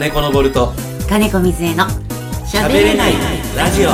[0.00, 0.72] 金子のボルト。
[1.10, 1.84] 金子水江の
[2.50, 3.12] 喋れない。
[3.54, 3.90] ラジオ。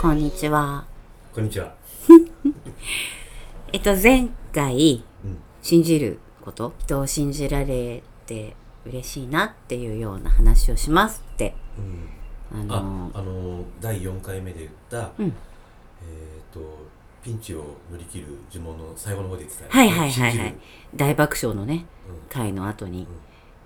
[0.00, 0.86] こんにちは。
[1.34, 1.74] こんにちは。
[3.74, 5.36] えっと前回、うん。
[5.60, 6.72] 信じること？
[6.78, 8.56] 人を信じられて
[8.86, 11.54] 嬉しいなっていうような話をしますって。
[12.52, 12.70] うん。
[12.70, 15.26] ああのあの第4回目で言った、うん。
[15.26, 15.34] えっ、
[16.54, 16.60] と
[17.22, 20.54] ピンチを乗り切る呪文の最後の方ではいはいはいはい。
[20.94, 22.18] 大爆笑のねうん。
[22.28, 23.06] 回の後に、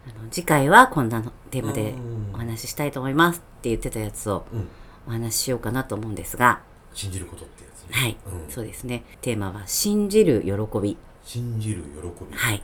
[0.06, 2.30] あの次回はこんなのテーマでうん。
[2.34, 4.68] お話ししたいと思いますって言ってたやつをうん。
[5.06, 6.60] お話ししようかなと思うんですが。
[6.92, 7.88] 信じることってやつね。
[7.90, 8.50] はい、うん。
[8.50, 9.04] そうですね。
[9.20, 10.96] テーマは信じる喜び。
[11.24, 12.36] 信じる喜び。
[12.36, 12.62] はい。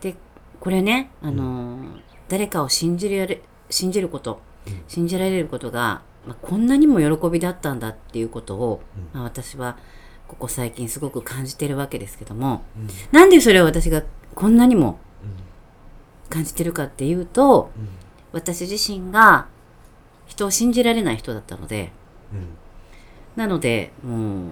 [0.00, 0.16] で、
[0.60, 4.82] これね、あのー誰かを信じられ、信じること、うん。
[4.88, 9.20] 信じられることが、まあ、こんなにも喜びだったんだっていうことを、うん。
[9.20, 9.76] まあ、私は
[10.28, 12.88] ここ最近すごく感じてるわけですけども、うん。
[13.12, 14.02] なんでそれを私が
[14.34, 15.30] こんなにもうん
[16.30, 17.88] 感じてるかっていうと、うん。
[18.32, 19.46] 私自身が
[20.26, 21.92] 人を信じられない人だったので、
[22.32, 22.56] うん。
[23.36, 24.48] なので、もう、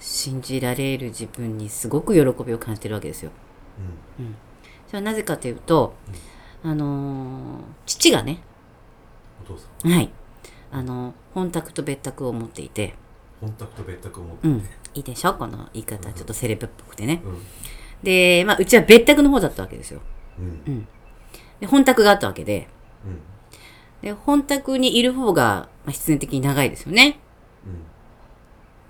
[0.00, 3.30] 信じられる自分にすごく喜びを感じてるわけですよ。
[4.18, 4.34] うん。
[4.86, 5.94] それはなぜかというと、
[6.62, 8.40] あのー父がね、
[9.44, 9.90] お父さん。
[9.90, 10.10] はい、
[10.70, 12.94] あの本宅と別宅を持っていて、
[13.40, 14.60] 本宅と別宅を持ってうん。
[14.60, 15.34] て、いいでしょ？
[15.34, 17.22] この言い方、ちょっとセレブっぽくてね。
[17.24, 17.38] うん。
[18.02, 20.00] で、まあ、うちは別宅の方だったわけですよ。
[20.38, 20.44] うん。
[20.66, 20.88] うん。
[21.60, 22.68] で、本宅があったわけで、
[23.04, 23.20] うん。
[24.02, 27.18] で、本宅にいる方が、まあ、必然的に長いですよね。
[27.66, 27.82] うん。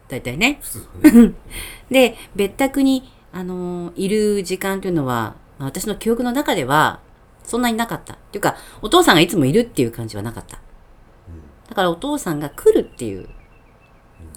[0.08, 0.58] 大体ね。
[0.62, 1.32] 普通だね。
[1.90, 7.00] で、別宅に、あのーいる時間というのは、まあ私の記憶の中では、
[7.44, 8.14] そんなになかった。
[8.14, 10.58] っていうか、お父さんがいつもいるっていう感じはなかった。
[11.68, 13.28] だからお父さんが来るっていう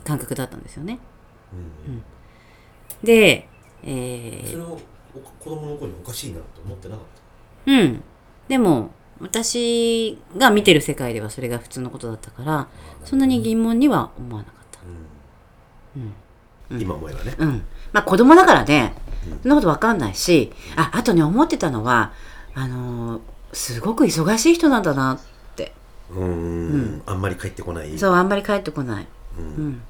[0.03, 0.99] 感覚だったんですよね。
[1.87, 2.03] うんうん
[3.03, 3.47] で、
[3.83, 4.79] えー、それを
[5.15, 7.05] お子供の頃におかしいなと思ってなかっ
[7.65, 8.03] うん。
[8.47, 12.67] でも、私が見てる世界ではそれが普通のことだったから、
[13.01, 14.79] たそんなに疑問には思わなかった。
[15.95, 17.63] うん今思えばねうん。
[17.91, 18.93] まあ子供だからね、
[19.41, 22.13] そんなことわかんないし、あ、あとね、思ってたのは、
[22.53, 23.21] あのー
[23.53, 25.19] すごく忙しい人なんだな。
[26.15, 27.21] うんあん。
[27.21, 29.07] まり帰ってこないそう、あんまり帰ってこない。
[29.39, 29.45] うん。
[29.45, 29.81] うん。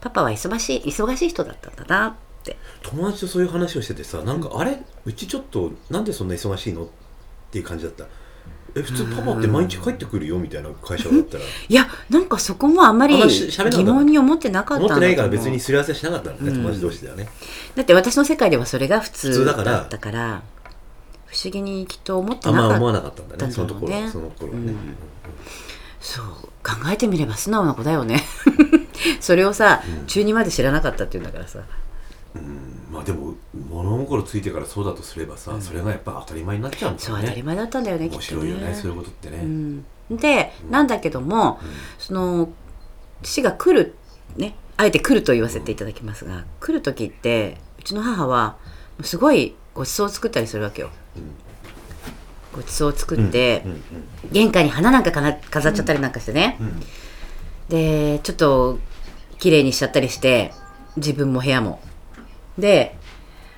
[0.00, 2.12] パパは忙しい、忙しい人だったんだなっ
[2.44, 2.56] て。
[2.82, 4.80] 友達とそういう話をしててさなんかあれ？
[5.04, 6.84] うちちょっとなんでそんな忙しいの？
[6.84, 6.88] っ
[7.50, 8.04] ていう感じだった。
[8.74, 11.44] え普通パパって毎日帰ってくるよみたいな会社だったら。
[11.68, 17.28] いや、なんかそこもあんまり疑問に思ってなかった思ってないから別にすり合わせしなかったのね友達同士ではね。
[17.74, 19.72] だって私の世界ではそれが普通普通だから。
[19.72, 20.42] だったから
[21.28, 24.72] 不思議にきっと思ってあんまなかった思わなかったんだねそのところその頃はね。
[24.72, 24.96] うん。
[26.00, 26.26] そう
[26.62, 28.22] 考えてみれば素直な子だよね。
[29.20, 31.60] それをさ、中2まで知らなかったっていうんだからさ。
[32.34, 32.78] うん。
[32.90, 33.34] まあでも
[33.70, 39.38] 物心ついてからそうだとすればさそれがやっぱ当たり前になっちゃうんだそうよね当たり前だったんだよね面と白いよねねそういうことってね。
[39.38, 41.60] うん、で、なんだけども、
[41.98, 42.48] その
[43.22, 43.94] 父が来る
[44.36, 48.56] ねあえて来ると言わせていただきますが、来る時ってうちの母は
[49.02, 50.90] すごいごちそうを作ったりするわけよ、
[52.52, 53.64] ごちそうを作って、
[54.32, 56.82] 玄関に花なんかかな飾っちゃったりなんかしてね、ん。
[57.68, 58.80] でちょっと
[59.38, 60.52] 綺麗にしちゃったりして
[60.96, 61.80] 自分も部屋も。
[62.58, 62.96] で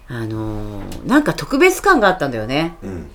[0.08, 2.74] あのーなんか特別感があったんだよね。
[2.82, 3.10] うん。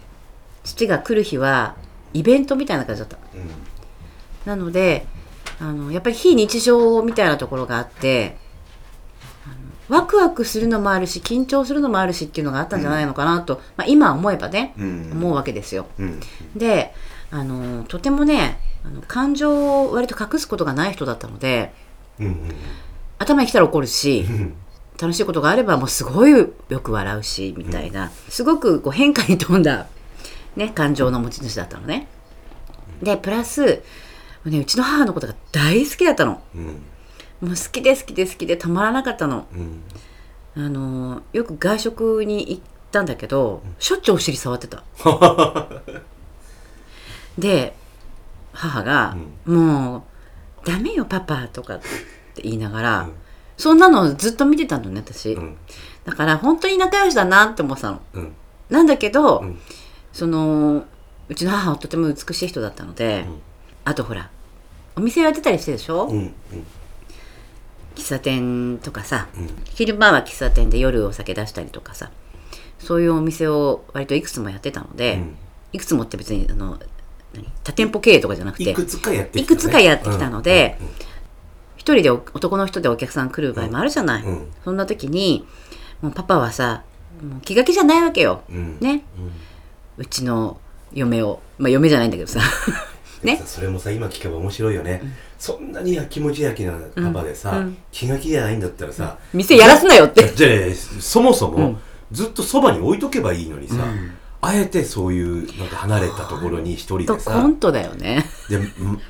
[0.63, 1.75] 父が来る日は
[2.13, 3.17] イベントみたいな感じだった。
[3.35, 3.49] うん。
[4.47, 5.05] なので
[5.59, 8.37] あのやっぱり非日常みたいなところがあって
[9.89, 15.11] ワクワクするのもあるし緊張するのもあるしっていうのがあったんじゃないのかなと、まあ、今思えばね、うん。
[15.13, 15.87] 思うわけですよ。
[15.99, 16.19] うん。
[16.55, 16.93] で
[17.31, 21.73] あのとてもねあの感情を割と隠すことがない人だったので
[22.19, 22.49] うん
[23.17, 24.53] 頭に来たら怒るしうん。
[24.99, 26.47] 楽しいことがあればもうすごいよ
[26.79, 29.87] く笑うしみたいな、すごくこう変化に富んだ、
[30.55, 32.07] ね、感情の持ち主だったのね。
[33.03, 33.83] でプラス、
[34.45, 36.41] ね、うちの母のことが大好きだったの。
[37.41, 39.47] うんもう好きで好きで好きでたまらなかったの。
[39.53, 39.83] うん。
[40.57, 42.61] あのよく外食に行っ
[42.91, 44.83] たんだけどしょっちゅうお尻触ってた。
[47.37, 47.75] で
[48.53, 50.05] 母が「も
[50.63, 53.13] うダメよパパ」とかって言いながら、うん。
[53.57, 55.57] そんなのずっと見てたのね私、うん。
[56.05, 58.01] だから本当に仲良しだなって思ってたの。
[58.13, 58.33] うん。
[58.69, 59.59] なんだけど、うん。
[60.13, 60.85] その
[61.27, 63.41] うちの母はとても美しい人だったので、ん。
[63.83, 64.29] あとほら
[64.95, 66.33] お店やってたりしてるでしょ、うんうん
[67.95, 69.49] 喫茶店とかさ、うん。
[69.65, 72.11] 昼間は喫茶店で夜お酒出したりとかさ
[72.79, 75.37] そういうお店を割といくつもやってたので、うん。
[75.73, 76.79] いくつもって別にあの
[77.33, 80.93] 何多店舗経営とかじゃなくていくつかやってきたのでうんうん
[81.85, 84.51] 一人でお男の人でお客さん来る場合もあるじゃない、うん。
[84.63, 85.45] そんな時に
[86.01, 86.83] もうパパはさ
[87.21, 88.41] もう気が気じゃないわけよ。
[88.49, 88.79] うん。
[88.79, 89.03] ね。
[89.97, 90.59] うちの
[90.91, 91.41] 嫁を。
[91.59, 92.39] まあ嫁じゃないんだけどさ。
[93.23, 93.41] ね ね。
[93.45, 95.01] それもさ今聞けば面白いよね、
[95.37, 97.57] そんなにやきもち焼きなパパでさ、うん。
[97.57, 97.77] うん。
[97.91, 100.33] 気が気じゃないんだったらさ、店やらすなよって。
[100.33, 100.51] じゃあ
[101.01, 101.77] そもそも、うん。
[102.11, 104.11] ずっとそばに置いとけばいいのにさ、うん。
[104.41, 108.25] あえてそういうなんか離れたところに一人とでさコントだよね。
[108.49, 109.01] でうん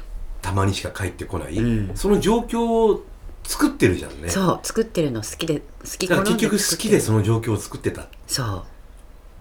[0.42, 1.95] たまにしか帰ってこない、うん。
[1.95, 3.04] その状況を
[3.44, 4.30] 作ってるじゃんね。
[4.30, 5.63] そう作ってるの好きで好
[5.98, 8.01] きだから結局好きでそその状況を作ってた。
[8.01, 8.63] ねそう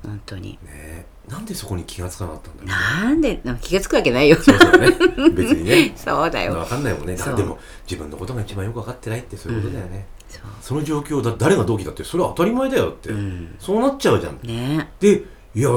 [0.04, 0.58] 本当に。
[0.66, 4.36] えなんでそこに気がつかなかったんだろうなんでなんか気がつくわけないよ。
[4.36, 4.90] そうそうね。
[5.30, 5.92] 別にね。
[5.96, 6.52] そうだよ。
[6.54, 7.16] 分かんないもんね。
[7.16, 7.58] でも
[7.88, 10.42] 自分のことが一番よく分かってないってそういうことだよね、そう。
[10.60, 13.54] その状況だ誰が同期だってそれは当たり前だよって、うん。
[13.58, 14.38] そうなっちゃうじゃん。
[14.42, 14.90] ね。
[15.00, 15.24] で
[15.54, 15.70] いや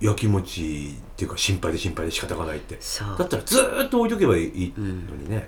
[0.00, 2.76] やきもちっていうか心配で心配で仕方がないって。
[2.80, 3.18] そう。
[3.18, 5.46] だったらずーっと置いとけばいいのにね、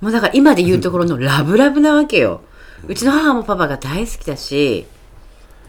[0.00, 2.42] もうだから今で言うところのラブラブなわけよ。
[2.86, 4.86] うちの母もパパが大好きだし、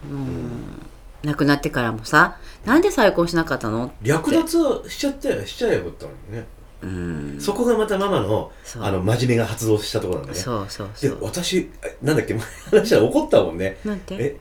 [0.10, 0.77] うん、
[1.24, 3.86] 亡くなってからもさ、なんで再婚しなかったの？
[3.86, 6.46] って略奪はしちゃってしちゃえばよかったのにね、
[6.84, 10.40] うん、そこがまたママのあの真面目が発動したところなんだね。
[10.40, 11.18] そうそうでそう。
[11.24, 12.34] 私えなんだっけ？
[12.34, 12.44] 前
[12.82, 13.78] 話したら怒ったもんね。
[13.84, 14.16] なんて？
[14.20, 14.38] え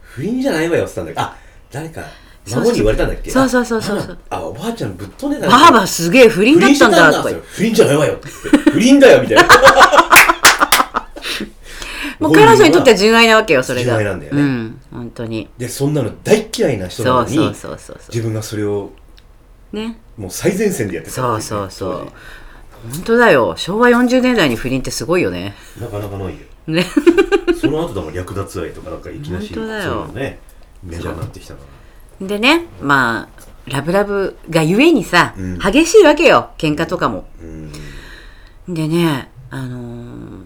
[0.00, 1.34] 不倫じゃないわよって言ったんだけど。
[1.34, 1.36] あ
[1.70, 2.02] 誰か
[2.50, 3.30] 孫に言われたんだっけ？
[3.30, 4.00] そうそうそうそう。
[4.00, 7.22] そうああおばあちゃんぶっ飛んでたばあばすげえ不倫だったんだ。
[7.22, 8.28] 不倫じゃないわよって。
[8.70, 9.44] 不倫だよみたいな
[12.18, 13.96] もう彼女にとっては純愛なわけよ、それが。
[13.96, 15.48] 純愛なんだよねうん、本当に。
[15.58, 18.90] でそんなの大嫌いな人なのにそうそうそうそうそ自分がそれを
[19.72, 19.76] う。
[19.76, 19.98] ね。
[20.16, 22.08] もう最前線でやってたそうそうそう
[22.82, 22.90] 当。
[22.90, 23.54] 本当だよ。
[23.56, 25.54] 昭和40年代に不倫ってすごいよね。
[25.78, 26.84] 時なかなかないよね。
[27.60, 30.38] その後だもん略奪愛とかなんかいきなし本当だよそういうのね
[30.82, 31.60] メジャーになってきたか
[32.20, 36.50] らでね、まあ、ラブラブがゆえにさ、うん激しいわけよ。
[36.58, 37.28] 喧嘩とかも。
[37.40, 37.72] うん
[38.74, 40.42] でね、あのー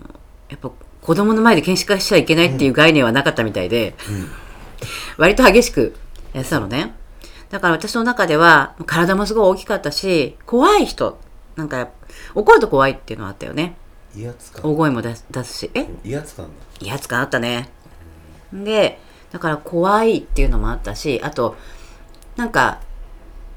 [0.48, 0.70] やっぱ
[1.02, 3.94] 子供の前で検視化しちゃいけないっていう概念はなかったみたいで、
[5.18, 5.94] 割と激しく
[6.32, 6.94] やってたのね。
[7.50, 11.18] だから私の中では体もすごい大きかったし、怖い人、
[11.56, 11.90] なんか
[12.34, 13.76] 怒ると怖いっていうのはあったよね。
[14.16, 15.86] 威圧感大声も出す出すし、え？
[16.04, 16.52] 威圧感だ
[16.86, 17.68] 威圧感あったね。
[18.52, 18.98] で、
[19.32, 21.56] だから怖いっていうのもあったし、あと、
[22.36, 22.80] なんか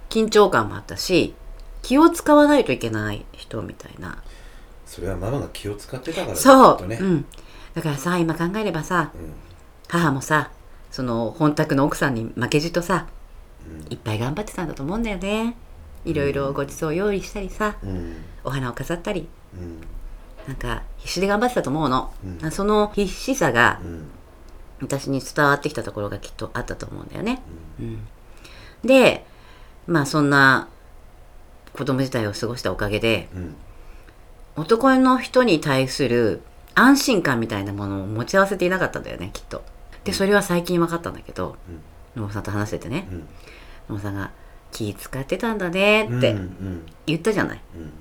[0.09, 1.35] 緊張感もあったし、
[1.81, 4.23] 気を使わないといけない人みたいな。
[4.85, 6.97] それはママが気を使ってたからだそう、ね。
[7.01, 7.25] うん。
[7.73, 9.33] だからさ、今考えればさ、うん。
[9.87, 10.51] 母もさ、
[10.91, 13.07] その本宅の奥さんに負けじとさ、
[13.89, 15.55] いっぱい頑張ってたんだと思うんだよね。
[16.05, 18.17] いろいろごちそう用意したりさ、うん。
[18.43, 19.81] お花を飾ったり、うん。
[20.47, 22.13] なんか必死で頑張ってたと思うの。
[22.43, 22.51] うん。
[22.51, 24.07] その必死さがうん。
[24.81, 27.41] 私に伝わってきたところがきっとあったと思うんだよね。
[27.79, 28.07] うん。
[28.83, 29.25] で、
[29.87, 30.67] まあそんな
[31.73, 33.55] 子供時代を過ごしたおかげで、うん
[34.55, 36.41] 男の人に対する
[36.73, 39.63] 安心感みたいなものを持ち合わせていなかったんだよね、きっと。
[40.03, 41.55] で、それは最近分かったんだけど、
[42.15, 43.27] 野茂さんと話しててね、うん
[43.89, 44.31] 野茂さんが
[44.71, 47.61] 気使ってたんだねってうんうん言ったじゃない。
[47.75, 47.93] うん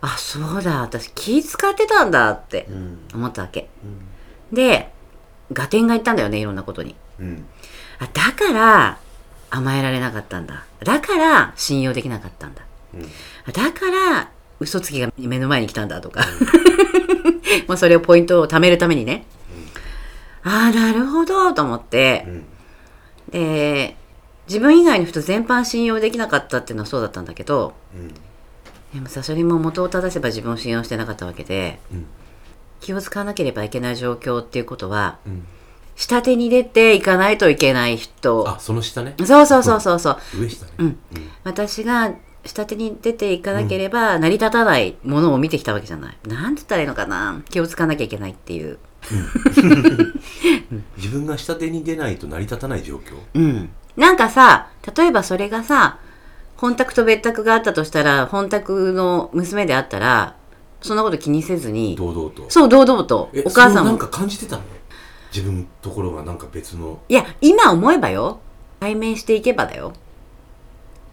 [0.00, 3.68] あ、そうだ、私気使ってたんだってうん思ったわけ。
[3.84, 4.92] うんで、
[5.52, 6.94] 合点がいったんだよね、いろんなことに。
[7.20, 7.44] うん
[7.98, 8.98] あ、だから
[9.50, 10.64] 甘えられなかったんだ。
[10.84, 12.62] だから信用できなかったんだ。
[12.94, 13.02] うん
[13.52, 14.30] だから
[14.60, 16.24] 嘘つきが目の前に来たんだとか、
[17.66, 19.24] まあそれをポイントを貯めるためにね、
[20.42, 22.24] ああなるほどと思って。
[22.26, 22.44] う、ん。
[23.30, 23.96] で
[24.48, 27.74] 自分以外の人全般信用できなかったっていうのはそうだったんだけど。
[27.94, 28.08] うん。
[28.94, 31.78] でもさそれも元を正せば自分を信用してなかったわけで。
[31.92, 32.06] うん。
[32.80, 35.46] 気を使わなければいけない状況っていうことはうん。
[35.96, 38.48] 下手に出ていかないといけない人。
[38.48, 39.14] あその下ね。
[39.18, 40.16] そうそうそうそうそう。
[40.40, 40.48] ね。
[40.78, 40.98] うん。
[41.44, 42.14] 私が
[42.48, 46.18] 下手に出ていかなければ成り立たないものを見てきたわけじゃない。
[46.26, 48.78] なんて言ったらいいのかな気をつかなきゃいけないっていう。
[50.96, 53.14] 自分が下手に出ないと成り立たない状況？
[53.34, 53.70] うん。
[53.96, 55.98] なんかさ、例えばそれがさ、
[56.56, 60.34] 本宅と別宅があったとしたら、本宅の娘であったら、
[60.80, 63.90] そんなこと気にせずに、堂々とそう、堂々とえ、お母さんも。
[63.90, 64.62] なんか感じてたの？
[65.34, 68.40] 自分のところがなんか別のいや、今思えばよ。
[68.80, 69.92] 対面していけばだよ。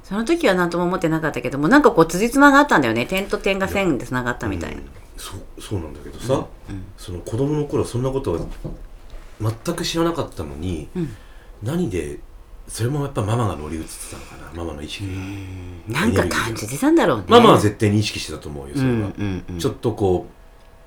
[0.06, 3.06] その時は何とも思ってなかったけども、なんかこう、辻褄があったんだよね。
[3.06, 4.78] 点と点が線で繋がったみたいな。
[4.78, 4.84] うん
[5.18, 6.46] そうそうなんだけどさ、
[6.98, 8.40] その子供の頃そんなことは
[9.40, 11.16] 全く知らなかったのに、ん
[11.64, 12.20] 何で
[12.68, 17.24] それもやっぱママが乗り移ってたのかなママの意識になんか感じてたんだろうね。
[17.30, 20.28] ママは絶対に意識してたと思うよそれは、うんうんうんちょっとこ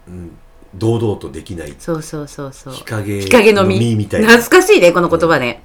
[0.07, 0.37] う、うん、
[0.75, 2.75] 堂々とできないそうそうそうそう。
[2.75, 3.97] 日陰日陰の実。
[3.97, 5.63] みたいな懐かしいね、この言葉ね。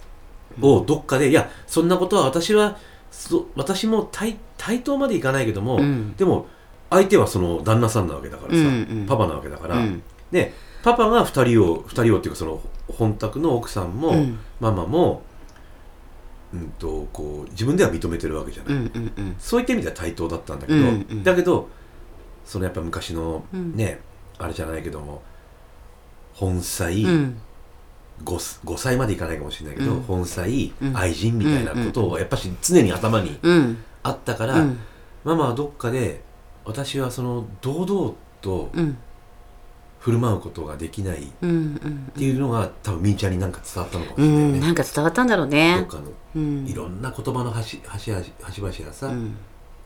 [0.61, 2.77] をどっかでいやそんなことは私は
[3.13, 6.15] そ私も対対等までいかないけども、うん。
[6.15, 6.47] でも
[6.89, 8.69] 相手はその旦那さんなわけだからさ、うんう
[9.03, 9.05] ん。
[9.07, 10.01] パパなわけだから、うん。
[10.31, 10.51] で
[10.81, 14.39] パパが2人を2人をっていうかその本宅の奥さんも、うん。
[14.59, 15.21] ママも
[16.53, 19.35] うん、とこう自分では認めてるわけじゃない、うんうんうん。
[19.39, 21.23] そういった意味では対等だったんだけど、うんうん。
[21.23, 21.69] だけど
[22.45, 23.75] そのやっぱ昔のうん。
[23.75, 23.99] ね、
[24.37, 25.23] あれじゃないけども
[26.33, 26.89] 本妻、
[28.19, 30.01] うんごす5歳までいかないかもしれないけど、うん。
[30.01, 30.95] 本妻、うん。
[30.95, 33.77] 愛人みたいなことをやっぱし常に頭にうん。
[34.03, 34.79] あったから、うん。
[35.23, 36.21] ママはどっかで
[36.63, 38.97] 私はその堂々とうん。
[39.99, 42.11] 振る舞うことができないっうんうん。
[42.15, 46.03] ていうのが多分みーちゃんになんか伝わったのかもしうれないね、んなんか伝わったんだろうどねっかの
[46.35, 46.67] うん。
[46.67, 49.35] いろんな言葉の端端々端々がさ、うん。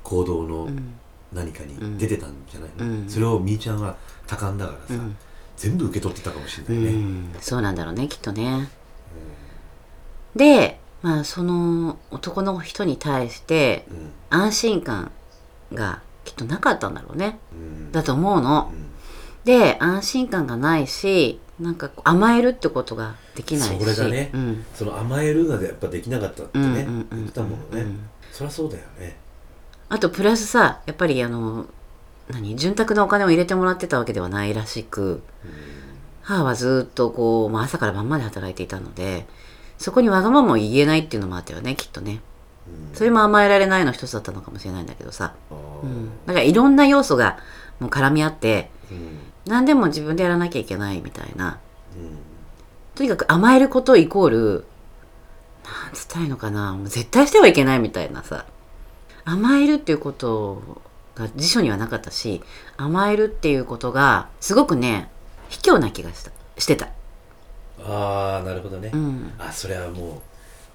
[0.04, 0.94] 行動のうん。
[1.34, 3.10] 何かに出てたんじゃないの、うん。
[3.10, 5.16] それをみーちゃんは多感だからさ、うん
[5.58, 7.36] 全部受け取ってたかもしれうないね、ん。
[7.42, 8.70] そうなんだろうねきっとね。
[10.36, 14.12] でまあその男の人に対してうん。
[14.30, 15.12] 安心感
[15.74, 17.40] がきっとなかったんだろうね。
[17.52, 17.92] うん。
[17.92, 18.72] だと思うの。
[19.46, 23.80] で安心感がないしなんか甘えるってことができないし。
[23.80, 24.66] それがねうん。
[24.74, 29.18] その甘えるがやっぱできなかったってね、うんうんうん言ってたものね、うんそりゃそうだよね。
[29.90, 31.66] あとプラスさやっぱりあの
[32.30, 32.56] 何？
[32.56, 35.22] 潤沢なお金を入れてもらってたわけではないらしく
[36.22, 39.26] 母はずっとこう、まあ、朝から晩まで働いていたので
[39.78, 42.22] そこにわがままを言えないっていうのもあったよねきっとね。
[42.68, 42.96] うん。
[42.96, 47.38] それも甘えられないの一つだったのかもしれないんだけどさ、うん、だからいろんな要素が
[47.80, 49.20] もう絡み合ってうん。
[49.46, 51.60] 何でも自分でやらなきゃいけないみたいな。
[51.96, 52.18] うん。
[52.96, 54.66] とにかく甘えることイコール
[55.64, 56.74] なんつったらいいのかな。
[56.74, 58.46] もう絶対してはいけないみたいなさ。
[59.24, 60.82] 甘えるっていうこと
[61.18, 62.42] が辞書にはなかったし
[62.78, 65.10] 甘えるっていうことがすごくね
[65.50, 66.32] 卑怯な気がした。
[66.58, 66.90] してた。
[67.80, 69.32] ああなるほどね、うん。
[69.38, 70.22] あそれはもう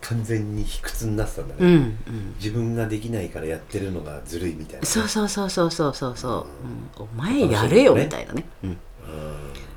[0.00, 2.34] 完全に卑屈になってたんだね、うんうん。
[2.36, 6.46] 自分ができないからやってるのがずるいみたいなね、そうそうそうそうそうそうそ
[6.98, 8.78] う、うん、お前やれよみたいなね、うん。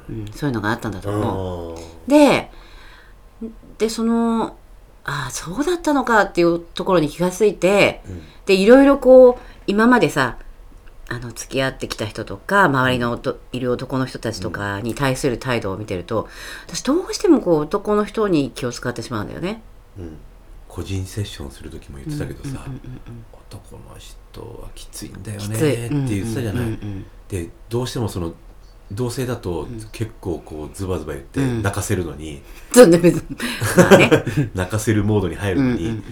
[0.10, 1.75] うん、そういうのがあったんだと思う。
[1.75, 2.51] あで
[3.77, 4.55] でその
[5.03, 8.01] ああそうだったのかっていうところに気がついて
[8.45, 9.36] でいろいろこう
[9.67, 10.38] 今までさ
[11.07, 13.19] あの付き合ってきた人とか周りの
[13.51, 16.27] いる男の人たちとかに対する態度を見てると
[16.67, 19.62] 私どうしてもこう男の人に気を使ってしまうんだよね。
[19.97, 20.17] うん。
[20.67, 22.81] 個人セッションする時も言ってたけどさ、うんうん
[23.47, 28.33] 男の人はきついんだよねって言ってたじゃない、うんうんでどうしてもその
[28.91, 29.79] 同性だとん。
[29.91, 31.63] 結構こうズバズバ言ってうん。
[31.63, 32.41] 泣かせるのに、
[32.74, 33.38] そうね別に。
[33.77, 34.12] まあね。
[34.53, 36.03] 泣かせるモードに入るのに、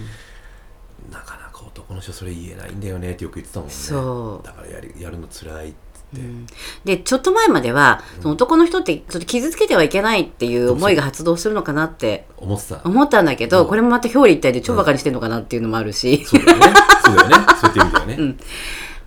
[1.94, 3.74] なか男の人それ言えないんだよねってよく言ってたもんね。
[3.74, 4.46] そう。
[4.46, 6.46] だからやるやるの辛いって、うん。
[6.84, 12.80] でちょっと前まではその男の人ってちょっと傷つけてはいけないっていう思いが発動するのかなって思ってた。
[12.84, 13.68] 思ったんだけど、うん。
[13.68, 16.66] これもまた表裏一体で超バカにしてるのかなっていうのもあるし、そうだよね。
[17.04, 17.34] そうだよね。
[17.60, 18.36] そういった意味だよね、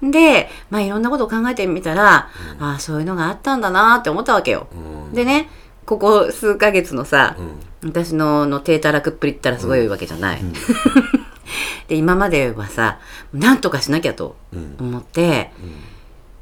[0.12, 2.30] で、まあ、いろんなことを考えてみたら、
[2.60, 4.68] ああそういうのがあったんだなって思ったわけよ。
[4.72, 5.14] うん。
[5.14, 5.50] でね
[5.86, 7.90] ここ数ヶ月のさう、ん。
[7.92, 10.42] 私のの低たらくっぷりったらすごいわけじゃない。
[11.88, 13.00] うんで今まではさ
[13.34, 14.76] なんとかしなきゃとうん。
[14.80, 15.52] 思って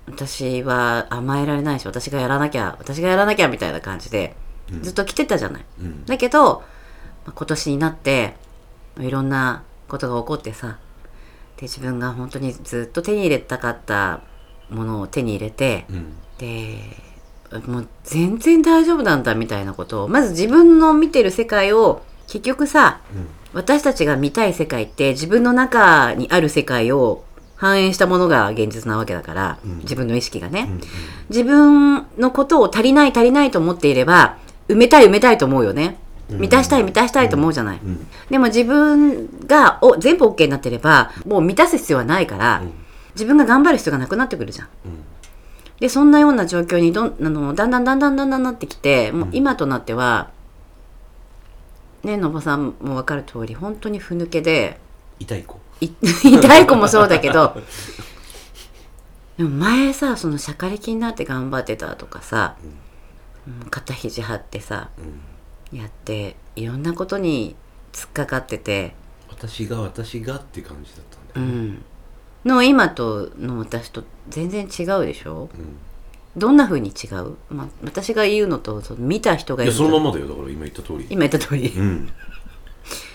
[0.07, 0.13] うん。
[0.15, 4.35] 私は甘えられないし私がやらなきゃ私がやらなきゃみたいな感じで
[4.71, 4.81] うん。
[4.83, 5.65] ずっと来てたじゃない。
[5.79, 6.05] うん。
[6.05, 6.63] だけど、
[7.25, 8.33] まあ今年になって
[8.99, 10.77] いろんなことが起こってさ
[11.57, 14.21] で自分が本当にずっと手に入れたかった
[14.69, 16.13] ものを手に入れてうん。
[16.39, 16.77] で
[17.67, 27.23] もう全然大丈夫なんだみたいなことをまず自分の見てる世界を結局さうん私たちが見たい世界って自分の中にある世界を
[27.55, 29.77] 反映したものが現実なわけだから、うん。
[29.79, 30.81] 自分の意識がね、うん
[31.29, 35.97] 自分のことを足りない足りないと思っていれば埋めたい埋めたいと思うよね。
[36.29, 36.41] うん。
[36.41, 38.05] 満たしたい満たしたいと思うじゃない、うん。
[38.29, 42.73] でも自分がお全部 OK になってればもう満たす必要はないから、うん。
[43.13, 44.67] 自分が頑張る必要がなくなってくるじゃん。
[44.85, 45.03] うん。
[45.79, 50.29] でそんなような状況にどんあのだんだんだんだんだんだんなってきてもう今となっては
[52.05, 54.79] ねのぼさんも分かる通り本当にふぬけで
[55.19, 55.59] 痛い子。
[55.81, 55.89] い
[56.23, 57.61] 痛い子もそうだけど
[59.37, 62.55] でも前さそのしゃかりきになって頑張ってたとかさ、
[63.45, 63.69] うん。
[63.69, 65.77] 肩肘張ってさうん。
[65.77, 67.55] やっていろんなことに
[67.91, 68.93] 突っかかってて、
[69.29, 71.73] 私が私がって感じだったうんだよね。
[71.73, 71.85] ん、
[72.45, 75.49] の今との私と全然違うでしょ？
[75.53, 75.77] うん
[76.37, 80.27] どんな風に違う、まあ、私が言うのとその見た人がいやそのままだよ。
[80.27, 81.07] だから今言った通り。
[81.09, 82.09] 今言った通り、うん。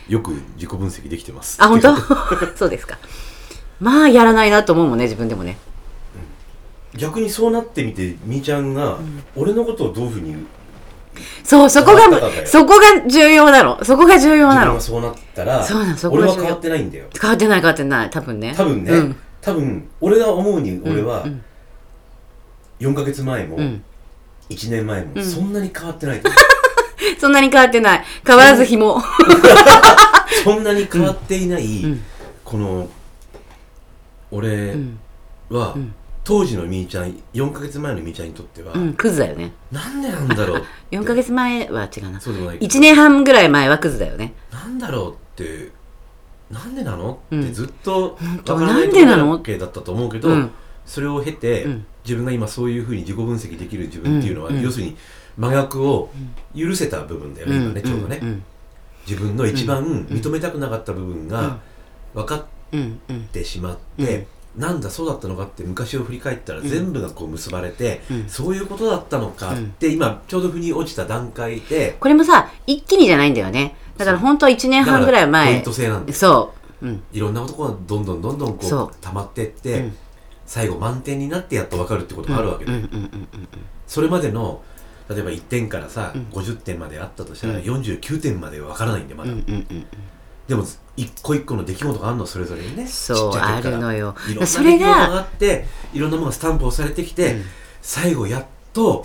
[0.08, 1.62] よく自己分析できてます。
[1.62, 1.94] あ本当？
[2.56, 2.98] そうですか。
[3.78, 5.58] まあやらないなと思うもんね自分でもね。
[6.96, 8.98] 逆にそうなってみてみーちゃんが
[9.36, 10.34] 俺のことをどういうふうに
[11.44, 12.42] そうそこ変わったかだよ。
[12.42, 13.84] がそこが重要なの。
[13.84, 14.74] そこが重要なの。
[14.74, 17.06] 自分がそうなったらそうなのそこ俺は変わってないんだよ。
[17.20, 18.10] 変わってない変わってない。
[18.10, 18.54] 多分ね。
[18.56, 19.16] 多分ね、うん。
[19.40, 21.42] 多分俺が思うに俺はうん
[22.80, 23.84] 4ヶ月前もうん。
[24.48, 25.24] 1年前もうん。
[25.24, 26.28] そんなに変わってないと。
[26.28, 26.38] 思
[27.20, 28.04] そんなに変わってない。
[28.26, 28.96] 変わらず紐。
[28.96, 29.00] う
[30.44, 32.02] そんなに変わっていない、うん。
[32.44, 32.88] この
[34.30, 34.98] 俺うん。
[35.50, 35.94] は、うん。
[36.24, 38.94] 当時のみーちゃん4ヶ月前のみーちゃんにとっては、うん。
[38.94, 39.52] クズだよね。
[39.70, 42.20] なんでなんだろう4 ヶ月前は違うな。
[42.20, 42.74] そうでもないけど。
[42.74, 44.34] 1年半ぐらい前はクズだよね。
[44.52, 45.70] なんだろうって
[46.50, 47.42] なんでなの、うん。
[47.42, 49.16] ってずっと当わからないなんでな
[49.58, 50.50] だったと思うけど、うん
[50.90, 51.86] それを経て、うん。
[52.04, 54.60] 自分が今そういうふうに自己分析できる自分っていうのは、うん。
[54.60, 54.96] 要するに
[55.38, 56.10] 真逆を
[56.56, 58.42] 許せた部分だよね、今ねちょうどね、うん。
[59.06, 61.58] 自分の一番認めたくなかった部分が
[62.12, 62.44] 分かっ
[63.30, 68.28] てしまって、なんだそうだったのかって昔を振り返ったら全部がこう結ばれて、うん。
[68.28, 73.76] そういうことだったのかって今ちょうど腑に落ちた段階でこれもさ一気にじゃないんだよね。
[73.96, 76.86] だから本当は1年半ぐらいだからポイン前ト制なんですそう。
[76.86, 77.02] うん。
[77.12, 78.90] いろんなことがどんどんどんどんこそうう。
[79.00, 79.96] 溜まってって、うん
[80.50, 82.72] 最後満点になってやっと分かるってことがあるわけで、
[83.86, 84.64] それまでの
[85.08, 89.30] 例えば1点からさ、うん50点まであったとしたら、うん49点まで分からないんでまだ、
[90.48, 90.64] でも
[90.96, 97.44] 一個一個の出来事があるのそれぞれにねそうあるのよいろんなそれが出来事があっていろんなものがスタンプ押されてきて、うん
[97.82, 99.04] 最後やっと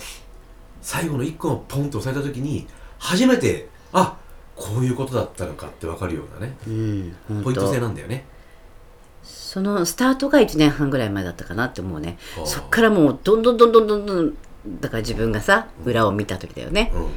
[0.82, 2.66] 最後の一個をポンと押された時に
[2.98, 4.18] 初めてあ
[4.56, 8.24] こういうことだったのかって分かるようなねうんポイント制なんだよね
[9.56, 12.18] そのスタートが1年半ぐらい前だったかなって思うね。
[12.44, 14.34] そっからもうどんどんどんどんどんどん
[14.82, 17.00] だから自分がさ裏を見た時だよね、うん。
[17.00, 17.08] も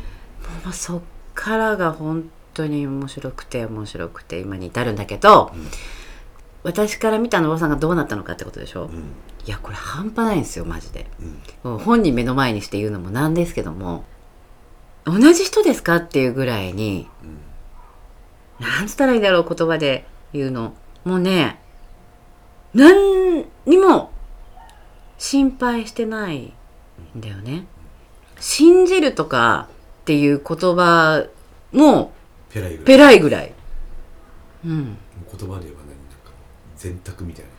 [0.69, 1.01] うそっ
[1.35, 5.67] からが本当に面白くて面白くて今に至るんだけど、うん。
[6.63, 8.91] 私から見たのおばさんがどうなったのかってことでしょ、うん。
[9.45, 11.07] いやこれ半端ないんですよマジで。
[11.19, 11.71] うん。
[11.71, 14.05] もう本人目の前にして言うのもなんですけども
[15.03, 17.09] 同じ人ですかっていうぐらいに
[18.61, 18.65] うん。
[18.65, 20.73] なんつったらいいんだろう言葉で言うの。
[21.03, 21.59] もうね
[22.73, 24.11] 何にも
[25.17, 26.53] 心配してない
[27.17, 27.65] んだよね。
[28.39, 29.67] 信じるとか
[30.01, 31.25] っていう言葉
[31.71, 32.13] も
[32.49, 32.85] ペライぐらい。
[32.85, 33.53] ペライぐらい。
[34.65, 34.97] うん。
[35.31, 36.31] 言葉で言えば何なんか
[36.75, 37.51] 全卓みたいな。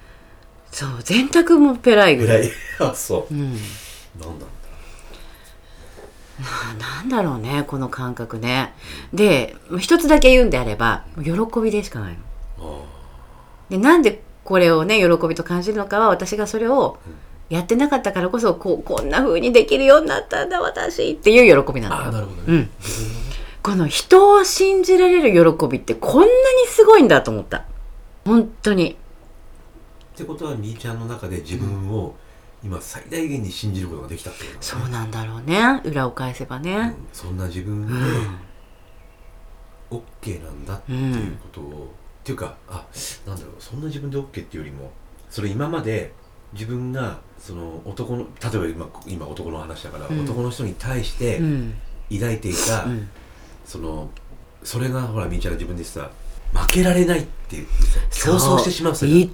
[0.73, 2.43] そう電卓もペライぐらい。
[2.43, 3.35] ぐらいあそう。
[3.35, 3.53] うん。
[4.19, 4.47] なんだ。
[6.79, 8.73] なんだろうねこの感覚ね。
[9.13, 12.17] で一つだけ言うんであれば喜びでしかない
[12.59, 12.85] の。
[12.87, 13.01] あ
[13.69, 16.99] でなんでこれをね喜びと感じるのかは私がそれを
[17.51, 22.11] やってなかったからこそこうこんな風にできるようになったんだ私っていう喜びなんだよ。
[22.11, 22.69] なるほどね、
[23.63, 26.33] この人を信じられる喜びってこんなに
[26.67, 27.63] すごいんだと思った。
[28.25, 28.91] 本当に。
[28.91, 28.97] っ
[30.17, 32.17] てことはみーちゃんの中で自分を
[32.65, 34.59] 今最大限に信じることができたってことだね。
[34.61, 35.81] そうなんだろうね。
[35.85, 36.75] 裏を返せばね。
[36.75, 37.07] うん。
[37.13, 38.01] そんな自分でうん。
[40.23, 41.95] OK なんだっていうことを、
[42.31, 42.87] っていうかあ
[43.27, 44.93] なんだろうそんな自分で OK っていうよりも
[45.29, 46.13] それ今まで
[46.53, 50.25] 自分がその男の例えば今今男の話だから、うん。
[50.25, 51.75] 男の人に対してうん。
[52.13, 53.09] 抱いていた、うん。
[53.65, 54.11] その
[54.65, 56.11] それがほらみーちゃんが自分でさ
[56.53, 59.01] 負けられないっていうさ競争してしまうさ。
[59.01, 59.31] そういっ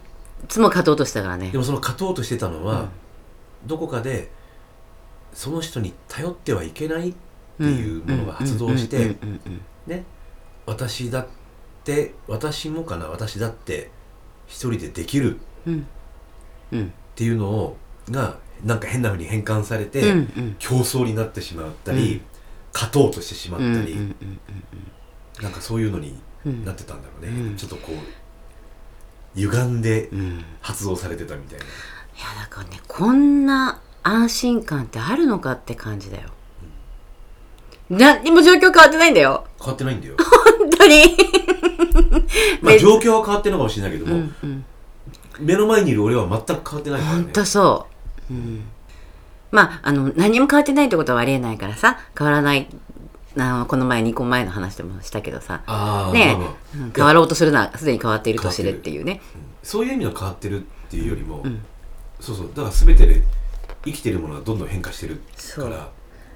[0.46, 1.50] つも勝とうとしたからね。
[1.50, 2.88] でもその勝とうとしてたのは、うん。
[3.66, 4.30] どこかで
[5.32, 7.14] その人に頼ってはいけないっ
[7.56, 9.60] ていうものが発動してうんうんうんうん。
[9.86, 10.04] ね
[10.66, 11.26] 私だっ
[11.86, 13.90] て私もかな私だって
[14.48, 15.86] 一人でできるっうん。
[16.72, 16.92] うん。
[17.14, 17.76] ていうのを
[18.10, 20.56] がなんか変な風に変換されうんて、うん。
[20.58, 22.20] 競争になってしまったり、うん。
[22.74, 24.40] 勝とうとしてしまったり、うんうんうん
[25.42, 26.64] なんかそういうのにうん。
[26.64, 27.56] なってたんだろうね、うん。
[27.56, 31.64] ちょっとこう歪んでうんいや発動されてたみたいな、
[32.42, 36.30] だからねこんな安心感ってあるのかって感じだよ。
[37.90, 39.46] 何にも状況変わってないんだよ。
[39.58, 40.16] 変わってないんだよ。
[40.18, 40.55] 本
[40.86, 41.16] 当に。
[42.62, 44.64] まあ別状況は変わってるのかもしれないけどうも、んうん。
[45.40, 47.22] 目の前にいる俺は全く変わってないからね。
[47.22, 47.86] 本当そ
[48.30, 48.64] う、うん、
[49.50, 52.68] まああの何も変わってないってことはありえないからさ変わらない
[53.38, 55.58] あのこの前2個前の話でもしたけどさ。
[55.58, 59.20] ねまあまあうん変わろうとするなすでに変わっている年でっていうね。
[59.34, 61.60] うんそういう意味の変わってるっていうよりも、うん。
[62.20, 62.48] そうそう。
[62.54, 63.20] だから全てで
[63.84, 65.20] 生きてるものはどんどん変化してる
[65.56, 65.90] から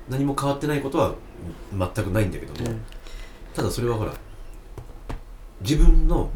[0.09, 1.15] 何も変わってないことは
[1.73, 2.83] 全くないんだけども、うん。
[3.55, 4.13] ただそれはほら
[5.61, 6.31] 自分の、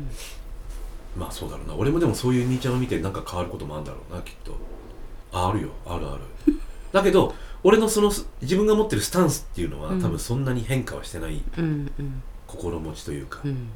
[1.17, 1.75] まあそうだろうな。
[1.75, 4.57] 俺もでもそういう兄ちゃんを見てなんか変わることもあるんだろうなきっと。
[5.33, 5.69] ああるよ。
[5.87, 6.23] あるある。
[6.93, 10.03] だけど俺のその自分が持ってるスタンスっていうのは、うん。
[10.03, 12.23] 多分そんなに変化はしてないうんうん。
[12.47, 13.71] 心持ちというか、うん。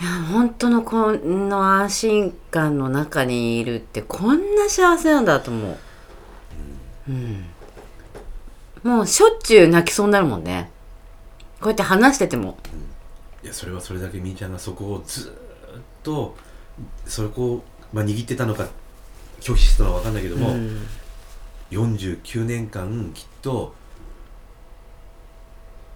[0.00, 5.76] いや本当のこの安心感の中にいるってこんな幸せなんだと思う、
[7.08, 7.44] うん、
[8.84, 10.70] もうしょっちゅう泣きそうになるもんね。
[11.60, 12.56] こうやって話してても
[13.42, 15.34] いやそれはそれだけみーちゃんがそこをずーっ
[16.02, 16.36] と
[17.06, 18.68] そこを、まあ、握ってたのか
[19.40, 20.86] 拒否してたのか分かんないけども、うん。
[21.70, 23.74] 49年間きっと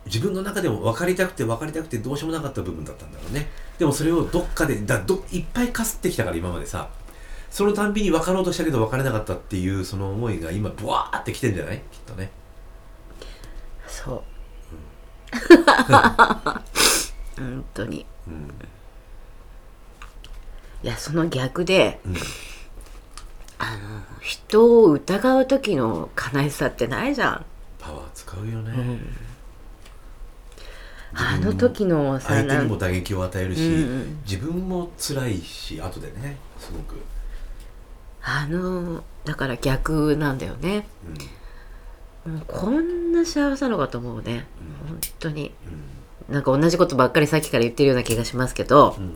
[0.07, 3.49] 自分の中でも分かりたくて分かりたくてどうしようもなかった部分だったんだろうね。
[3.79, 6.91] でもそれをどっかでだどいっぱいかすってきたから今までさ。
[7.51, 11.83] そのたんびに分かろうとしたけど分からなかったっていうその思いが今ブワーってきてんじゃない？
[11.91, 12.31] きっとね。
[13.87, 14.23] そう
[17.37, 18.07] 本当に。
[18.27, 18.55] うん。
[20.83, 22.17] いやその逆でうん。
[23.59, 27.45] あの人を疑う時の悲しさってないじゃん。
[27.79, 28.99] パワー使うよね、
[31.15, 33.75] あの時のさ相手にも打撃を与えるし、うん。
[33.75, 36.97] うん自分も辛いし後でねすごく、
[38.23, 40.87] あのだから逆なんだよね。
[42.27, 44.47] もうこんな幸せなのかと思うね。
[44.89, 45.53] 本当に
[46.29, 49.05] なんか同じことばっかりさっきから言ってるような気がしますけど、うん。
[49.05, 49.15] うん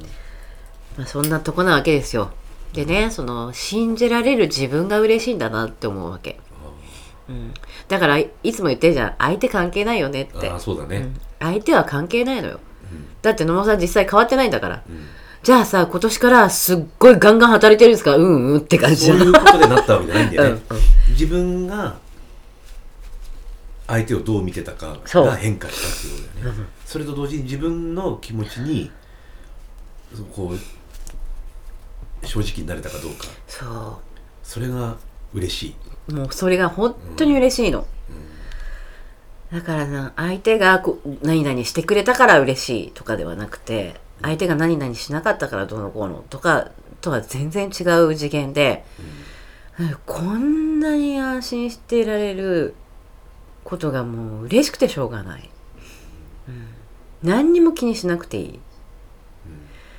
[0.98, 2.30] まあ、そんなとこなわけですよ。
[2.72, 6.38] でねその信じられる自分が嬉しいんだなって思うわけ、
[7.28, 7.54] うん、
[7.88, 9.14] だからいいつも言ってるじゃん。
[9.18, 10.48] 相手関係ないよねって。
[10.48, 11.20] ああそうだね、うん。
[11.38, 12.60] 相手は関係ないのよ。
[12.92, 13.06] うん。
[13.22, 14.82] だって野間さん実際変わってないんだから。
[14.88, 15.06] うん。
[15.42, 18.16] じゃあさ今年からすっごいガンガン働いてるんですか？
[18.16, 20.78] うんうんって感じそういうことでなったわけじゃないんだよね、 うん
[21.10, 21.94] 自分が
[23.86, 28.92] 相手をどう見てたかが変化したっていうことだよねそれと同時に自分の気持ちに
[30.32, 33.26] こう正直になれたかどうか。
[33.48, 34.00] そ
[34.44, 34.96] それが
[35.34, 35.74] 嬉しい、
[36.08, 37.84] うもうそれが本当に嬉しいの、
[39.52, 46.70] だからな相手がこう何々してくれたから嬉しいとかではなくて相手が何々しなかったからどうのこうのとか
[47.00, 48.84] とは全然違う次元で、
[50.06, 52.76] こんなに安心していられる
[53.64, 55.55] ことがもう嬉しくてしょうがない、うん
[57.22, 58.60] 何にも気にしなくていい、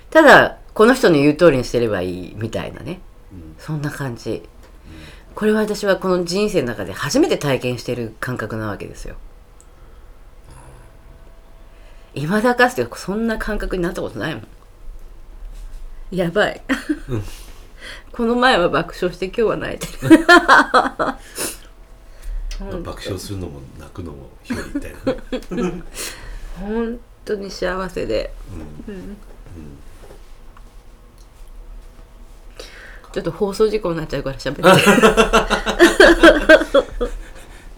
[0.10, 3.02] ただこの人の言う通りにしてればいいみたいなね。
[3.32, 4.44] うんそんな感じ。
[5.36, 9.16] これは私はこの人生の中で初めて体験している感覚なわけですよ。
[12.16, 14.48] 未だかつてそんな感覚になったことないもん。
[16.10, 16.62] やばい、
[17.10, 17.24] うん。
[18.12, 20.26] この前は爆笑して今日は泣いてる。
[20.28, 21.20] ま あ
[22.84, 24.96] 爆笑するのも泣くのも表裏一体
[25.56, 25.84] だね、
[26.60, 28.34] 本当に幸せで。
[28.88, 29.18] うん。
[33.14, 34.62] ちょっと放送事故になっちゃうから喋って。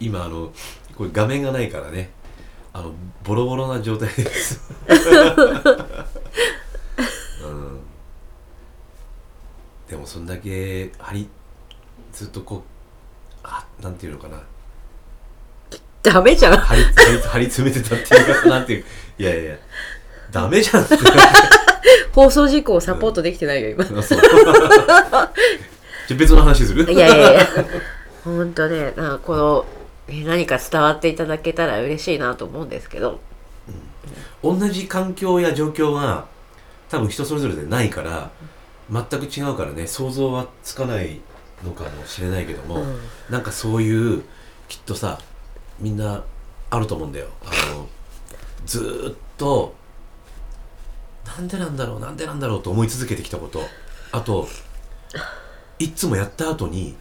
[0.00, 0.52] 今あの
[0.96, 2.10] これ画面がないからね。
[2.72, 2.92] あの
[3.24, 4.60] ボロボロな状態です、
[7.42, 7.80] うん、
[9.88, 11.28] でもそんだけ張り
[12.12, 12.60] ずっとこう
[13.42, 14.40] あなんていうのかな
[16.02, 16.56] ダメじゃん。
[16.56, 18.84] 張り張り張り詰めてたっていうかなんていう。
[19.18, 19.56] いやいや
[20.30, 20.84] ダメじゃん。
[20.84, 20.96] って
[22.12, 23.84] 放送事故をサポートできてないよ今。
[23.84, 24.20] あそう。
[24.20, 24.26] じゃ
[25.22, 25.32] あ
[26.14, 26.90] 別の話する？
[26.90, 27.46] いやいやいや。
[28.24, 29.66] 本当ねなんかこの
[30.08, 33.20] え何か伝わっていただけたら嬉しいなと思うんですけど。
[34.42, 36.26] 同じ環境や状況が
[36.88, 38.30] 多分人それぞれでないから
[38.90, 41.20] 全く違うからね想像はつかない
[41.62, 42.98] のかもしれないけども、うん。
[43.28, 44.22] なんかそういう
[44.66, 45.20] きっとさ
[45.80, 46.22] みんな
[46.70, 47.28] あると思うんだよ。
[47.42, 47.88] あの
[48.66, 49.74] ずーっと
[51.26, 53.60] なんでなんだろうなんでなんだろうと思い続けてきたこと。
[54.12, 54.48] あと
[55.78, 56.96] いっつもやった後に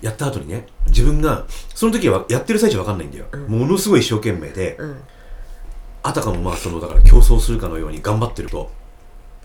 [0.00, 5.00] やった後にね自分がその時はやってる最中わかんないんだよ、ものすごい一生懸命で、うん。
[6.02, 8.70] あたかもまあそのだから競争するかのように頑張ってると。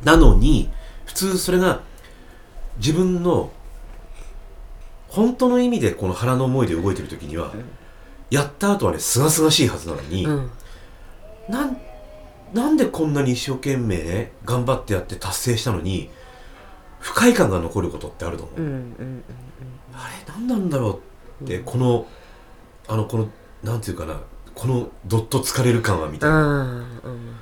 [0.04, 0.70] なのに
[1.06, 1.82] 普通それが
[2.78, 3.52] 自分の
[5.10, 7.54] 本当の意味でこの腹の思いで動いてる時には、
[8.32, 10.50] やった後はねすがすがしいはずなのに、うん。
[11.48, 11.78] なん
[12.54, 16.10] なんでこんなに一生懸命ね頑張ってやって達成したのに
[17.00, 19.24] 不快感が残ることってあると思う、うんうん
[19.94, 21.02] あれ何なんだろ
[21.42, 22.08] うって、この
[22.88, 23.30] あのこの
[23.64, 24.22] なんていうかな
[24.56, 26.68] このどっと疲れる感はみたういな、ん
[27.04, 27.36] うん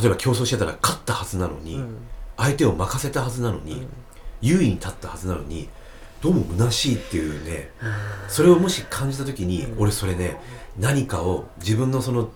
[0.00, 1.96] 例えば競争してたら勝ったはずなのに、うん。
[2.36, 3.86] 相手を任せたはずなのに、
[4.40, 5.68] 優位に立ったはずなのに
[6.22, 7.68] どうも虚しいっていうね
[8.28, 10.38] それをもし感じた時に、俺それね
[10.78, 12.30] 何かを自分のその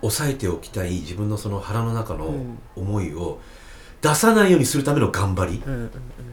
[0.00, 2.58] 抑えておきたい自分のその腹の中のうん。
[2.74, 3.38] 思いを
[4.00, 5.62] 出さないようにするための頑張り、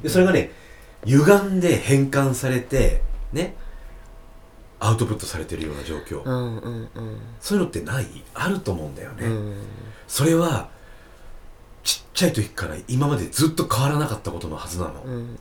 [0.02, 0.52] でそれがね
[1.06, 3.56] 歪んで変換されてね
[4.80, 7.20] アウトプットされてるような状況、うんうんうん。
[7.40, 8.08] そういうのってない？
[8.34, 9.58] あると思うんだよね、うん。
[10.08, 10.70] それは
[11.84, 15.38] ちっちゃい時から今までずっと変わらなかったことのはずなの、うんうん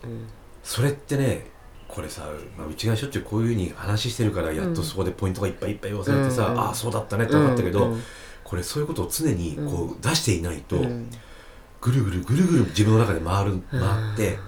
[0.68, 1.46] それってね
[1.88, 2.28] これさ、
[2.58, 6.52] まあ、うちがしょっちゅうこういうふうに話してるからやっとそこでポイントがいっぱいいっぱい言わされてさ、うん。
[6.52, 8.02] うんああそうだったねって分かったけど、うんうん
[8.44, 11.10] これそういうことを常にこう出していないと、うん。
[11.82, 13.80] ぐるぐるぐるぐる自分の中で回る回
[14.14, 14.38] って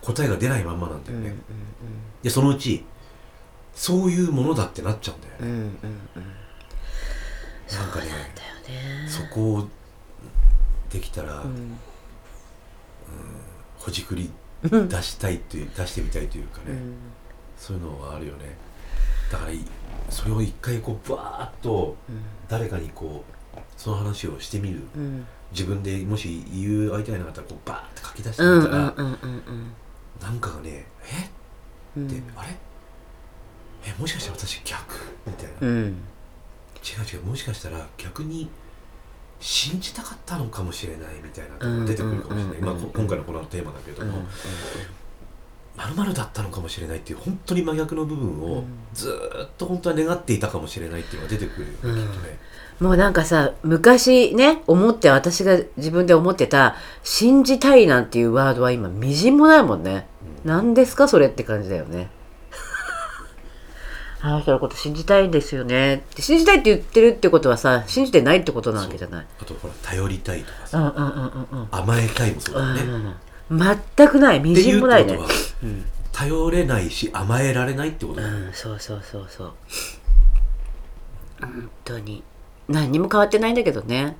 [0.00, 1.34] 答えが出ないまんまなんだよね、
[2.22, 2.84] でそのうち
[3.74, 6.24] そういうものだってなっちゃうんだよね、うんうんうん。
[7.76, 9.08] なんかねね。
[9.08, 9.68] そこを
[10.90, 11.76] できたら、うん。
[13.76, 16.94] ほじくりうん出したいっていう出してみたいというかね、うん。
[17.56, 18.56] そういうのはあるよね。
[19.30, 19.60] だからい
[20.10, 21.96] それを一回こうバーッと
[22.48, 24.80] 誰かにこうその話をしてみる。
[24.96, 25.26] うん。
[25.50, 29.72] 自分でもし言う相手がいなかったらこうバーッて書き出してうんみたら、うんうんうん
[30.20, 31.30] なんかがねえ？
[31.96, 32.06] うん。
[32.06, 32.56] って、あれ？
[33.86, 34.94] えもしかしたら私逆？
[35.26, 35.84] みたいな、うん。
[35.86, 38.50] 違う違うもしかしたら逆に
[39.40, 44.02] 信じたかったのかもしれないみたいなところが出てくるかもしれない、今回のこのテーマだけれど。
[44.04, 44.10] うん。
[44.10, 44.22] も、
[45.76, 48.64] まるまるだったのかもしれないっていう本当に真逆の部分をうん。
[48.94, 52.38] ずーっと本当は願っていたかもしれないっていうのが出てくるよね、うんきっとね
[52.80, 60.06] もうなんかさ昔ね思って私が自分で思ってた「信じたい」なんていうワードは今みじんもないもんね、
[60.44, 62.08] 何ですかそれって感じだよね
[64.20, 66.04] あの人のこと信じたいんですよね。
[66.18, 69.26] 信じたいって言ってるってことはさ信じてないってことなわけじゃない。
[69.40, 71.68] あとほら頼りたいとかうさんうんうんうんうん。
[71.70, 74.40] 甘えたいもそうだよね、うん全くない。
[74.40, 75.14] みじんもないね。
[75.14, 75.84] いうってことはうん。
[76.12, 79.52] 頼れないし甘えられないってことだ、うん、そうそうそうそう。
[81.40, 82.22] 本当に。
[82.68, 84.16] 何にも変わってないんだけどね。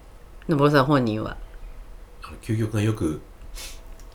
[0.49, 1.37] のぼるさん本人は。
[2.41, 3.21] 究極がよく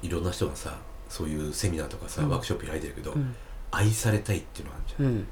[0.02, 0.78] いろんな人がさ
[1.10, 2.30] そういうセミナーとかさ、うん。
[2.30, 3.36] ワークショップ開いてるけど、ん。
[3.70, 5.20] 愛されたいっていうのがあるじゃん、うん。
[5.20, 5.26] ね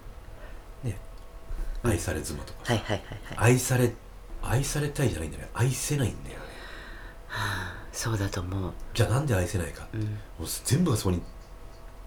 [1.84, 2.65] 愛され妻とか。
[2.65, 3.52] さ、はいはいはいはい。
[3.54, 3.91] 愛され
[4.44, 5.50] 愛されたいじゃないんだよね。
[5.54, 6.46] 愛せないんだよね。
[7.91, 10.02] そうだと思う、じゃあなんで愛せないか、うん。
[10.02, 11.22] もう全部がそこに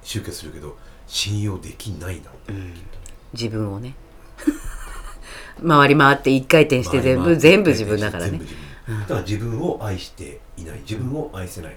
[0.03, 2.75] 集結するけど信用できないなうん、
[3.33, 3.95] 自分をね。
[5.67, 8.31] 回り回って一回転して全部全部自分だからね。
[8.31, 8.55] 全部自
[8.87, 9.01] 分。
[9.01, 10.81] だから自分を愛していない。
[10.81, 11.77] 自分を愛せない、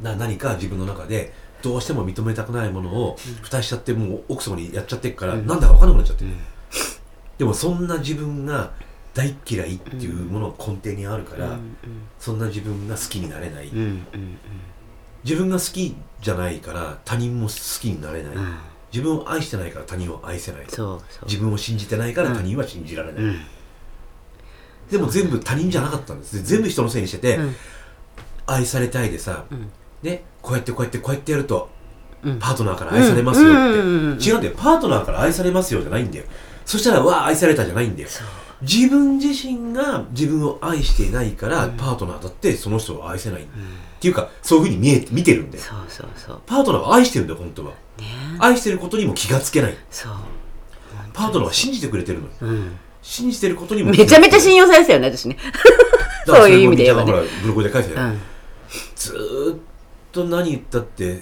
[0.00, 5.46] な何か自分の中でどうしても認めたくないものを蓋しちゃってもう奥底にやっちゃってるから、うん。
[5.46, 6.24] なんだか分かんなくなっちゃって。
[6.24, 6.53] る、うん
[7.38, 8.72] でもそんな自分が
[9.14, 11.76] 大っ嫌いっていうものが根底にあるから、うん
[12.18, 14.38] そんな自分が好きになれない、うんうん
[15.24, 18.40] 自分が好きじゃないから他人も好きになれない、うん。
[18.40, 18.54] うん
[18.92, 23.40] 自分を愛してないから他人を愛せない自分を信じてないから他人は信じられない、うん。
[24.88, 26.40] でも全部他人じゃなかったんです。
[26.44, 27.56] 全部人のせいにしてて、うん。
[28.46, 29.72] 愛されたいでさ、うん。
[30.02, 31.70] ね、こうやってこうやってこうやってやると
[32.22, 32.38] うん。
[32.38, 34.22] パートナーから愛されますよって、うんうんうんうん。
[34.22, 34.54] 違うんだよ。
[34.56, 36.24] パートナーから愛されますよじゃないんだよ
[36.64, 38.08] そしたらわあ愛されたじゃないんだよ。
[38.62, 41.76] 自分自身が自分を愛していないから、うん。
[41.76, 43.50] パートナーだってその人を愛せない、っうん。
[44.00, 45.64] ていうかそういうふうに見え見てるんだよ。
[45.64, 46.40] そうそうそう。
[46.46, 47.72] パートナーは愛してるんだよ本当は。
[47.98, 48.06] ね
[48.38, 49.76] 愛してることにも気がつけない。
[49.90, 50.12] そう。
[51.12, 52.32] パートナーは信じてくれてるのよ。
[52.40, 52.76] うん。
[53.02, 55.36] 信じてることにもめちゃめちゃ信用されてたよね私ね
[56.24, 57.12] そういう意味で言えばね。
[57.12, 58.10] ほらブログで書いてた
[58.96, 59.58] ずーっ
[60.10, 61.20] と何言ったって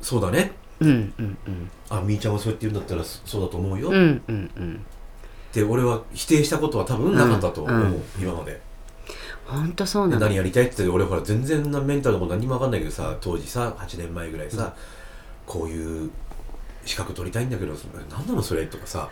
[0.00, 0.50] そうだね
[0.80, 1.70] うんうんうん。
[1.90, 4.86] あみーちゃんがそうやって言うんだったらそそうだと思うよ、っうんうんうん。
[5.52, 8.02] て俺は否定したことは多分なかったと思う、うんうん。
[8.20, 8.60] 今まで。
[9.46, 10.20] 本当そうなの。
[10.20, 14.74] で何やりたいって言って俺ほら全然なメンタルのこと何にも分かんないけどさ当時さ8年前ぐらいさ、
[15.46, 16.10] こういう
[16.84, 19.08] 資格取りたいんだけどそれ何なのそれとかさ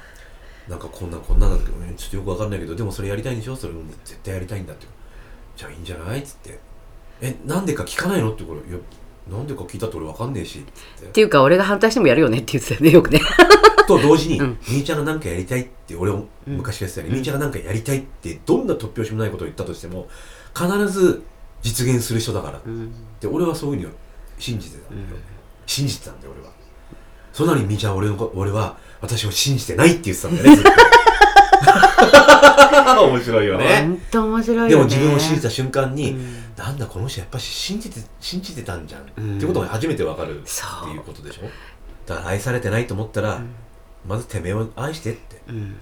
[0.69, 3.57] なんかこんなこんなんだけどねちょっとよく分かんないけどでもそれやりたいんでしょ？
[3.57, 4.87] それうん絶対やりたいんだって。
[5.57, 6.19] じゃあいいんじゃない？
[6.19, 6.59] っつって。
[7.23, 8.31] えなんでか聞かないの？
[8.33, 8.79] ってこれいや
[9.31, 13.21] なんでか聞いたって俺分かんねえしっつっってていうか俺が反対してもやるよねって言ってたよねよくね。
[13.89, 14.59] と同時に、うん。
[14.69, 17.17] みーちゃんが何かやりたいって俺も昔から言ってたよね、うん。
[17.17, 20.09] みーちゃんが何かやりたいってどんな突拍子もないことを言ったとしても
[20.55, 21.23] 必ず
[21.63, 22.93] 実現する人だからっうん。
[23.21, 23.93] て俺はそういうふうに
[24.39, 25.21] 信じてたんだよ、うん。
[25.67, 26.53] 信じてたんだよ俺は。
[27.33, 30.71] それなのにみーちゃんは俺のこ俺は私を信じてないって言ってたんだよねずっと
[33.07, 33.67] 面白いよね。
[33.83, 34.69] 本当面白いよね。
[34.71, 36.37] でも自分を信じた瞬間に、うん。
[36.57, 39.37] なんだこの人やっぱし信じて信じてたんじゃん、うん。
[39.37, 40.51] ってことが初めてわかるって
[40.91, 41.49] いうことでしょ？
[42.07, 43.47] だから愛されてないと思ったら、うん。
[44.07, 45.41] まずてめえを愛してって。
[45.49, 45.77] うん